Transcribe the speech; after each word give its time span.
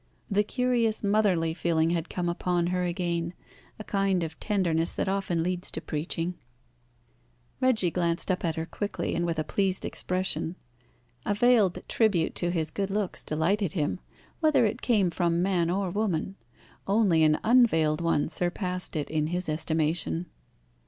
The 0.31 0.43
curious 0.43 1.03
motherly 1.03 1.53
feeling 1.53 1.91
had 1.91 2.09
come 2.09 2.27
upon 2.27 2.67
her 2.73 2.83
again, 2.83 3.35
a 3.77 3.83
kind 3.83 4.23
of 4.23 4.39
tenderness 4.39 4.93
that 4.93 5.07
often 5.07 5.43
leads 5.43 5.69
to 5.69 5.79
preaching. 5.79 6.33
Reggie 7.59 7.91
glanced 7.91 8.31
up 8.31 8.43
at 8.43 8.55
her 8.55 8.65
quickly, 8.65 9.13
and 9.13 9.27
with 9.27 9.37
a 9.37 9.43
pleased 9.43 9.85
expression. 9.85 10.55
A 11.23 11.35
veiled 11.35 11.83
tribute 11.87 12.33
to 12.33 12.49
his 12.49 12.71
good 12.71 12.89
looks 12.89 13.23
delighted 13.23 13.73
him, 13.73 13.99
whether 14.39 14.65
it 14.65 14.81
came 14.81 15.11
from 15.11 15.43
man 15.43 15.69
or 15.69 15.91
woman. 15.91 16.35
Only 16.87 17.21
an 17.21 17.37
unveiled 17.43 18.01
one 18.01 18.27
surpassed 18.27 18.95
it 18.95 19.11
in 19.11 19.27
his 19.27 19.47
estimation. 19.47 20.25